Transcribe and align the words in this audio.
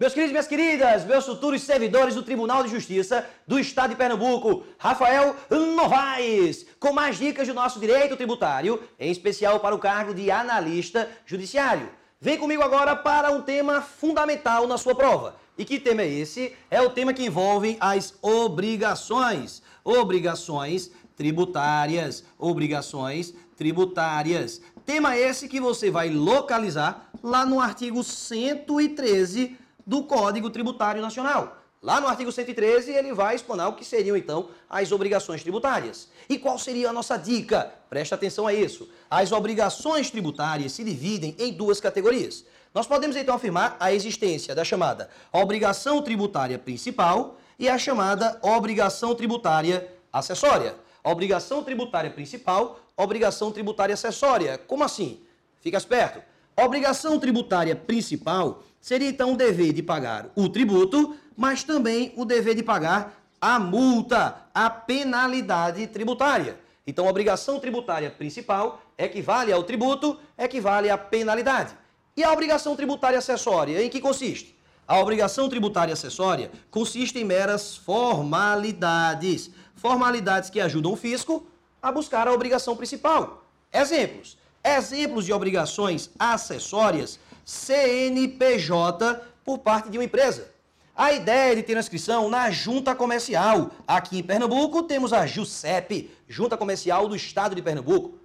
Meus 0.00 0.14
queridos 0.14 0.30
e 0.30 0.32
minhas 0.32 0.46
queridas, 0.46 1.04
meus 1.04 1.26
futuros 1.26 1.60
servidores 1.62 2.14
do 2.14 2.22
Tribunal 2.22 2.62
de 2.62 2.70
Justiça 2.70 3.28
do 3.48 3.58
Estado 3.58 3.90
de 3.90 3.96
Pernambuco, 3.96 4.62
Rafael 4.78 5.34
Novaes, 5.74 6.64
com 6.78 6.92
mais 6.92 7.18
dicas 7.18 7.48
do 7.48 7.54
nosso 7.54 7.80
direito 7.80 8.16
tributário, 8.16 8.80
em 8.96 9.10
especial 9.10 9.58
para 9.58 9.74
o 9.74 9.78
cargo 9.80 10.14
de 10.14 10.30
analista 10.30 11.10
judiciário. 11.26 11.90
Vem 12.20 12.38
comigo 12.38 12.62
agora 12.62 12.94
para 12.94 13.32
um 13.32 13.42
tema 13.42 13.82
fundamental 13.82 14.68
na 14.68 14.78
sua 14.78 14.94
prova. 14.94 15.34
E 15.58 15.64
que 15.64 15.80
tema 15.80 16.02
é 16.02 16.08
esse? 16.08 16.54
É 16.70 16.80
o 16.80 16.90
tema 16.90 17.12
que 17.12 17.26
envolve 17.26 17.76
as 17.80 18.14
obrigações. 18.22 19.64
Obrigações 19.82 20.92
tributárias. 21.16 22.22
Obrigações 22.38 23.34
tributárias. 23.56 24.62
Tema 24.86 25.18
esse 25.18 25.48
que 25.48 25.58
você 25.58 25.90
vai 25.90 26.08
localizar 26.08 27.10
lá 27.20 27.44
no 27.44 27.60
artigo 27.60 28.04
113 28.04 29.66
do 29.88 30.02
Código 30.02 30.50
Tributário 30.50 31.00
Nacional. 31.00 31.56
Lá 31.80 31.98
no 31.98 32.08
artigo 32.08 32.30
113, 32.30 32.92
ele 32.92 33.14
vai 33.14 33.34
explanar 33.34 33.70
o 33.70 33.72
que 33.72 33.86
seriam, 33.86 34.14
então, 34.14 34.50
as 34.68 34.92
obrigações 34.92 35.42
tributárias. 35.42 36.10
E 36.28 36.38
qual 36.38 36.58
seria 36.58 36.90
a 36.90 36.92
nossa 36.92 37.16
dica? 37.16 37.72
Presta 37.88 38.14
atenção 38.14 38.46
a 38.46 38.52
isso. 38.52 38.86
As 39.10 39.32
obrigações 39.32 40.10
tributárias 40.10 40.72
se 40.72 40.84
dividem 40.84 41.34
em 41.38 41.54
duas 41.54 41.80
categorias. 41.80 42.44
Nós 42.74 42.86
podemos, 42.86 43.16
então, 43.16 43.34
afirmar 43.34 43.78
a 43.80 43.90
existência 43.90 44.54
da 44.54 44.62
chamada 44.62 45.08
obrigação 45.32 46.02
tributária 46.02 46.58
principal 46.58 47.38
e 47.58 47.66
a 47.66 47.78
chamada 47.78 48.38
obrigação 48.42 49.14
tributária 49.14 49.88
acessória. 50.12 50.74
Obrigação 51.02 51.64
tributária 51.64 52.10
principal, 52.10 52.78
obrigação 52.94 53.50
tributária 53.50 53.94
acessória. 53.94 54.58
Como 54.58 54.84
assim? 54.84 55.22
Fica 55.62 55.78
esperto. 55.78 56.20
Obrigação 56.60 57.18
tributária 57.20 57.74
principal 57.74 58.64
seria 58.80 59.08
então 59.08 59.32
o 59.32 59.36
dever 59.36 59.72
de 59.72 59.82
pagar 59.82 60.26
o 60.34 60.48
tributo, 60.48 61.16
mas 61.36 61.62
também 61.62 62.12
o 62.16 62.24
dever 62.24 62.54
de 62.54 62.62
pagar 62.62 63.18
a 63.40 63.58
multa, 63.58 64.36
a 64.52 64.68
penalidade 64.68 65.86
tributária. 65.86 66.58
Então, 66.86 67.06
a 67.06 67.10
obrigação 67.10 67.60
tributária 67.60 68.10
principal 68.10 68.82
equivale 68.96 69.52
ao 69.52 69.62
tributo, 69.62 70.18
equivale 70.36 70.90
à 70.90 70.96
penalidade. 70.96 71.76
E 72.16 72.24
a 72.24 72.32
obrigação 72.32 72.74
tributária 72.74 73.18
acessória, 73.18 73.82
em 73.82 73.88
que 73.88 74.00
consiste? 74.00 74.58
A 74.88 74.98
obrigação 74.98 75.50
tributária 75.50 75.92
acessória 75.92 76.50
consiste 76.70 77.18
em 77.18 77.24
meras 77.24 77.76
formalidades. 77.76 79.50
Formalidades 79.76 80.48
que 80.48 80.60
ajudam 80.60 80.92
o 80.92 80.96
fisco 80.96 81.46
a 81.80 81.92
buscar 81.92 82.26
a 82.26 82.32
obrigação 82.32 82.74
principal. 82.74 83.44
Exemplos. 83.70 84.38
Exemplos 84.64 85.26
de 85.26 85.32
obrigações 85.32 86.10
acessórias 86.18 87.20
CNPJ 87.48 89.22
por 89.42 89.60
parte 89.60 89.88
de 89.88 89.96
uma 89.96 90.04
empresa. 90.04 90.52
A 90.94 91.14
ideia 91.14 91.56
de 91.56 91.62
ter 91.62 91.78
inscrição 91.78 92.28
na 92.28 92.50
junta 92.50 92.94
comercial. 92.94 93.70
Aqui 93.86 94.18
em 94.18 94.22
Pernambuco 94.22 94.82
temos 94.82 95.14
a 95.14 95.24
JUSEP, 95.24 96.10
Junta 96.28 96.58
Comercial 96.58 97.08
do 97.08 97.16
Estado 97.16 97.54
de 97.54 97.62
Pernambuco. 97.62 98.18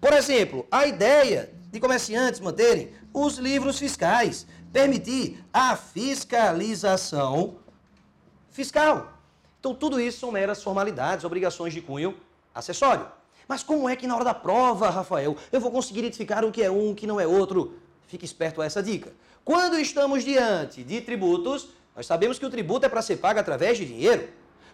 Por 0.00 0.12
exemplo, 0.12 0.64
a 0.70 0.86
ideia 0.86 1.52
de 1.72 1.80
comerciantes 1.80 2.38
manterem 2.38 2.92
os 3.12 3.36
livros 3.36 3.80
fiscais, 3.80 4.46
permitir 4.72 5.44
a 5.52 5.74
fiscalização 5.74 7.56
fiscal. 8.48 9.18
Então, 9.58 9.74
tudo 9.74 10.00
isso 10.00 10.20
são 10.20 10.30
meras 10.30 10.62
formalidades, 10.62 11.24
obrigações 11.24 11.74
de 11.74 11.80
cunho 11.80 12.16
acessório. 12.54 13.08
Mas 13.48 13.64
como 13.64 13.88
é 13.88 13.96
que 13.96 14.06
na 14.06 14.14
hora 14.14 14.24
da 14.24 14.34
prova, 14.34 14.88
Rafael, 14.88 15.36
eu 15.50 15.60
vou 15.60 15.72
conseguir 15.72 15.98
identificar 16.00 16.44
o 16.44 16.52
que 16.52 16.62
é 16.62 16.70
um, 16.70 16.92
o 16.92 16.94
que 16.94 17.08
não 17.08 17.18
é 17.18 17.26
outro? 17.26 17.82
Fique 18.06 18.24
esperto 18.24 18.60
a 18.60 18.66
essa 18.66 18.82
dica. 18.82 19.12
Quando 19.44 19.78
estamos 19.78 20.24
diante 20.24 20.82
de 20.84 21.00
tributos, 21.00 21.68
nós 21.96 22.06
sabemos 22.06 22.38
que 22.38 22.46
o 22.46 22.50
tributo 22.50 22.86
é 22.86 22.88
para 22.88 23.02
ser 23.02 23.16
pago 23.16 23.40
através 23.40 23.78
de 23.78 23.84
dinheiro. 23.84 24.28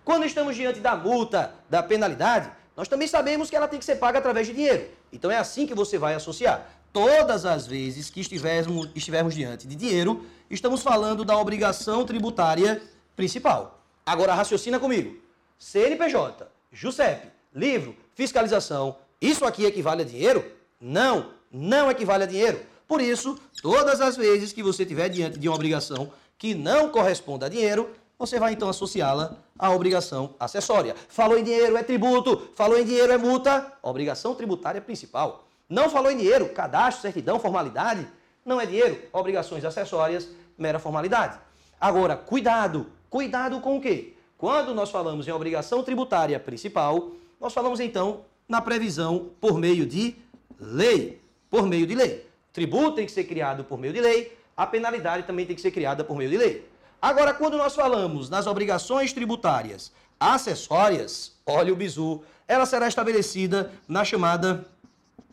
Quando 0.05 0.25
estamos 0.25 0.56
diante 0.56 0.81
da 0.81 0.97
multa, 0.97 1.53
da 1.69 1.83
penalidade, 1.83 2.50
nós 2.77 2.88
também 2.88 3.09
sabemos 3.09 3.50
que 3.50 3.56
ela 3.56 3.67
tem 3.67 3.78
que 3.78 3.84
ser 3.84 3.97
paga 3.97 4.19
através 4.19 4.47
de 4.47 4.53
dinheiro. 4.53 4.88
Então 5.12 5.31
é 5.31 5.37
assim 5.37 5.67
que 5.67 5.75
você 5.75 5.99
vai 5.99 6.15
associar. 6.15 6.67
Todas 6.93 7.44
as 7.44 7.67
vezes 7.67 8.09
que 8.09 8.21
estivermos, 8.21 8.88
estivermos 8.94 9.34
diante 9.34 9.67
de 9.67 9.75
dinheiro, 9.75 10.25
estamos 10.49 10.83
falando 10.83 11.25
da 11.25 11.37
obrigação 11.37 12.05
tributária 12.05 12.81
principal. 13.17 13.83
Agora 14.06 14.33
raciocina 14.33 14.78
comigo. 14.78 15.17
CNPJ, 15.59 16.47
JUSEP, 16.72 17.28
livro, 17.55 17.97
fiscalização, 18.15 18.97
isso 19.21 19.44
aqui 19.44 19.65
equivale 19.65 20.03
a 20.03 20.05
dinheiro? 20.05 20.44
Não, 20.81 21.33
não 21.50 21.91
equivale 21.91 22.22
a 22.22 22.27
dinheiro. 22.27 22.65
Por 22.88 23.03
isso, 23.03 23.38
todas 23.60 24.00
as 24.00 24.16
vezes 24.16 24.50
que 24.50 24.62
você 24.62 24.82
estiver 24.82 25.10
diante 25.10 25.38
de 25.38 25.47
uma 25.47 25.54
obrigação 25.54 26.10
que 26.38 26.54
não 26.54 26.88
corresponda 26.88 27.44
a 27.44 27.49
dinheiro, 27.50 27.91
você 28.19 28.41
vai 28.41 28.54
então 28.54 28.66
associá-la 28.66 29.37
à 29.59 29.71
obrigação 29.71 30.34
acessória. 30.41 30.97
Falou 31.06 31.38
em 31.38 31.44
dinheiro 31.44 31.76
é 31.76 31.82
tributo, 31.82 32.49
falou 32.54 32.78
em 32.78 32.87
dinheiro 32.87 33.12
é 33.12 33.19
multa, 33.19 33.75
obrigação 33.82 34.34
tributária 34.34 34.81
principal. 34.81 35.44
Não 35.69 35.91
falou 35.91 36.10
em 36.10 36.16
dinheiro, 36.16 36.49
cadastro, 36.49 37.03
certidão, 37.03 37.38
formalidade, 37.38 38.09
não 38.43 38.59
é 38.59 38.65
dinheiro, 38.65 39.03
obrigações 39.12 39.66
acessórias, 39.66 40.26
mera 40.56 40.78
formalidade. 40.78 41.38
Agora, 41.78 42.16
cuidado, 42.16 42.87
cuidado 43.10 43.60
com 43.60 43.76
o 43.76 43.81
quê? 43.82 44.15
Quando 44.38 44.72
nós 44.72 44.91
falamos 44.91 45.28
em 45.28 45.31
obrigação 45.31 45.82
tributária 45.82 46.41
principal, 46.41 47.10
nós 47.38 47.53
falamos 47.53 47.81
então 47.81 48.22
na 48.49 48.62
previsão 48.62 49.28
por 49.38 49.59
meio 49.59 49.84
de 49.84 50.16
lei, 50.59 51.20
por 51.50 51.66
meio 51.66 51.87
de 51.87 51.94
lei 51.94 52.28
tributo 52.53 52.97
tem 52.97 53.06
que 53.06 53.12
ser 53.12 53.25
criado 53.25 53.64
por 53.64 53.78
meio 53.78 53.92
de 53.92 54.00
lei, 54.00 54.36
a 54.56 54.66
penalidade 54.66 55.25
também 55.25 55.47
tem 55.47 55.54
que 55.54 55.62
ser 55.62 55.70
criada 55.70 56.03
por 56.03 56.16
meio 56.16 56.31
de 56.31 56.36
lei. 56.36 56.69
Agora, 57.00 57.32
quando 57.32 57.56
nós 57.56 57.75
falamos 57.75 58.28
nas 58.28 58.47
obrigações 58.47 59.12
tributárias 59.12 59.92
acessórias, 60.19 61.32
olha 61.47 61.72
o 61.72 61.76
bizu, 61.76 62.22
ela 62.47 62.66
será 62.66 62.88
estabelecida 62.88 63.72
na 63.87 64.04
chamada 64.04 64.66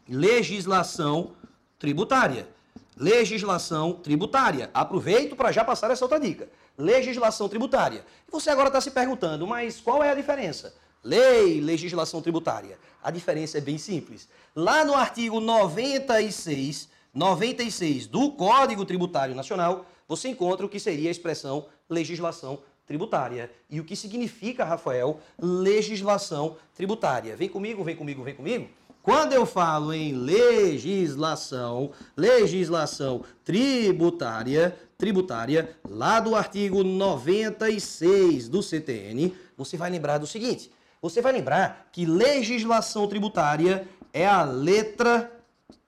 legislação 0.08 1.32
tributária. 1.80 2.48
Legislação 2.96 3.94
tributária. 3.94 4.70
Aproveito 4.74 5.36
para 5.36 5.52
já 5.52 5.66
passar 5.66 5.92
essa 5.92 6.06
outra 6.06 6.20
dica. 6.20 6.48
Legislação 6.78 7.50
tributária. 7.50 8.06
E 8.28 8.32
você 8.32 8.50
agora 8.50 8.68
está 8.68 8.80
se 8.80 8.92
perguntando, 8.92 9.46
mas 9.48 9.82
qual 9.82 10.04
é 10.04 10.12
a 10.12 10.16
diferença? 10.16 10.74
Lei, 11.04 11.60
legislação 11.60 12.22
tributária. 12.22 12.78
A 13.04 13.12
diferença 13.12 13.58
é 13.58 13.62
bem 13.62 13.78
simples. 13.78 14.30
Lá 14.56 14.86
no 14.86 14.94
artigo 14.94 15.40
96 15.40 16.90
96 17.16 18.08
do 18.08 18.32
Código 18.32 18.84
Tributário 18.84 19.34
Nacional, 19.34 19.86
você 20.06 20.28
encontra 20.28 20.66
o 20.66 20.70
que 20.70 20.80
seria 20.80 21.10
a 21.10 21.12
expressão 21.12 21.66
legislação 21.90 22.60
tributária. 22.86 23.50
E 23.70 23.80
o 23.80 23.86
que 23.86 23.96
significa, 23.96 24.66
Rafael, 24.66 25.20
legislação 25.40 26.58
tributária? 26.76 27.36
Vem 27.36 27.48
comigo, 27.48 27.84
vem 27.84 27.96
comigo, 27.96 28.22
vem 28.22 28.36
comigo. 28.36 28.68
Quando 29.02 29.34
eu 29.34 29.46
falo 29.46 29.94
em 29.94 30.14
legislação, 30.14 31.92
legislação 32.18 33.24
tributária, 33.44 34.76
tributária, 34.98 35.78
lá 35.88 36.20
do 36.20 36.36
artigo 36.36 36.84
96 36.84 38.50
do 38.50 38.62
CTN, 38.62 39.34
você 39.56 39.78
vai 39.78 39.90
lembrar 39.90 40.18
do 40.18 40.28
seguinte: 40.28 40.72
você 41.02 41.22
vai 41.22 41.34
lembrar 41.34 41.88
que 41.92 42.06
legislação 42.06 43.08
tributária 43.08 43.88
é 44.12 44.26
a 44.26 44.44
letra 44.44 45.32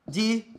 de 0.08 0.57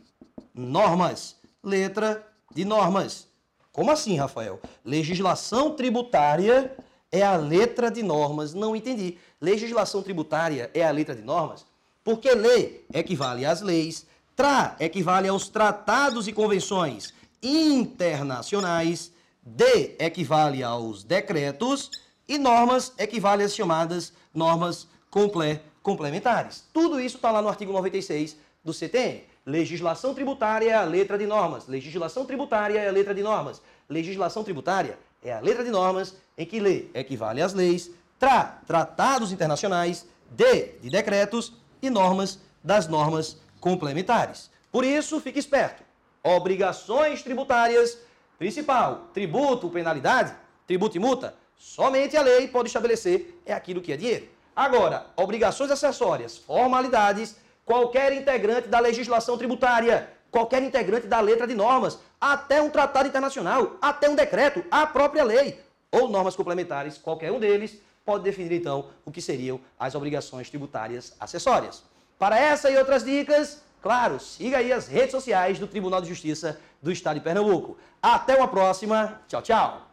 normas. 0.65 1.35
Letra 1.63 2.25
de 2.53 2.63
normas. 2.65 3.27
Como 3.71 3.91
assim, 3.91 4.17
Rafael? 4.17 4.59
Legislação 4.83 5.75
tributária 5.75 6.75
é 7.11 7.21
a 7.21 7.35
letra 7.35 7.89
de 7.89 8.03
normas. 8.03 8.53
Não 8.53 8.75
entendi. 8.75 9.17
Legislação 9.41 10.01
tributária 10.01 10.69
é 10.73 10.85
a 10.85 10.91
letra 10.91 11.15
de 11.15 11.21
normas? 11.21 11.65
Porque 12.03 12.31
lei 12.33 12.85
equivale 12.93 13.45
às 13.45 13.61
leis, 13.61 14.05
tra 14.35 14.75
equivale 14.79 15.27
aos 15.27 15.49
tratados 15.49 16.27
e 16.27 16.33
convenções 16.33 17.13
internacionais, 17.41 19.11
de 19.41 19.95
equivale 19.99 20.63
aos 20.63 21.03
decretos 21.03 21.91
e 22.27 22.37
normas 22.37 22.93
equivale 22.97 23.43
às 23.43 23.55
chamadas 23.55 24.13
normas 24.33 24.87
comple 25.09 25.59
complementares. 25.81 26.63
Tudo 26.73 26.99
isso 26.99 27.15
está 27.17 27.31
lá 27.31 27.41
no 27.41 27.49
artigo 27.49 27.71
96 27.71 28.37
do 28.63 28.73
CTN. 28.73 29.23
Legislação 29.45 30.13
tributária 30.13 30.69
é 30.69 30.73
a 30.73 30.83
letra 30.83 31.17
de 31.17 31.25
normas. 31.25 31.67
Legislação 31.67 32.25
tributária 32.25 32.79
é 32.79 32.87
a 32.87 32.91
letra 32.91 33.13
de 33.13 33.23
normas. 33.23 33.61
Legislação 33.87 34.43
tributária 34.43 34.97
é 35.23 35.33
a 35.33 35.39
letra 35.39 35.63
de 35.63 35.71
normas 35.71 36.15
em 36.37 36.45
que 36.45 36.59
lei 36.59 36.89
equivale 36.93 37.41
às 37.41 37.53
leis, 37.53 37.91
tra, 38.17 38.59
tratados 38.65 39.31
internacionais, 39.31 40.05
de, 40.29 40.65
de 40.79 40.89
decretos 40.89 41.53
e 41.81 41.89
normas 41.89 42.39
das 42.63 42.87
normas 42.87 43.37
complementares. 43.59 44.51
Por 44.71 44.85
isso, 44.85 45.19
fique 45.19 45.39
esperto. 45.39 45.83
Obrigações 46.23 47.23
tributárias, 47.23 47.97
principal, 48.37 49.07
tributo, 49.13 49.69
penalidade, 49.69 50.35
tributo 50.67 50.97
e 50.97 50.99
multa, 50.99 51.33
somente 51.55 52.15
a 52.15 52.21
lei 52.21 52.47
pode 52.47 52.67
estabelecer 52.67 53.41
é 53.45 53.53
aquilo 53.53 53.81
que 53.81 53.91
é 53.91 53.97
dinheiro. 53.97 54.27
Agora, 54.59 55.05
obrigações 55.15 55.71
acessórias, 55.71 56.37
formalidades, 56.37 57.37
qualquer 57.63 58.11
integrante 58.11 58.67
da 58.67 58.81
legislação 58.81 59.37
tributária 59.37 60.09
qualquer 60.29 60.61
integrante 60.61 61.07
da 61.07 61.21
letra 61.21 61.47
de 61.47 61.55
normas, 61.55 61.97
até 62.19 62.61
um 62.61 62.69
tratado 62.69 63.07
internacional, 63.07 63.77
até 63.81 64.09
um 64.09 64.15
decreto, 64.15 64.63
a 64.69 64.85
própria 64.85 65.23
lei 65.23 65.59
ou 65.89 66.09
normas 66.09 66.35
complementares, 66.35 66.97
qualquer 66.97 67.31
um 67.31 67.39
deles 67.39 67.79
pode 68.05 68.25
definir 68.25 68.51
então 68.51 68.89
o 69.05 69.11
que 69.11 69.21
seriam 69.21 69.61
as 69.79 69.95
obrigações 69.95 70.49
tributárias 70.49 71.15
acessórias. 71.19 71.81
Para 72.17 72.37
essa 72.37 72.69
e 72.69 72.77
outras 72.77 73.03
dicas, 73.03 73.63
claro, 73.81 74.19
siga 74.19 74.57
aí 74.57 74.73
as 74.73 74.89
redes 74.89 75.11
sociais 75.11 75.57
do 75.57 75.67
Tribunal 75.67 76.01
de 76.01 76.09
Justiça 76.09 76.59
do 76.81 76.91
Estado 76.91 77.15
de 77.15 77.21
Pernambuco. 77.21 77.77
Até 78.01 78.35
uma 78.35 78.49
próxima. 78.49 79.21
Tchau, 79.27 79.41
tchau. 79.41 79.88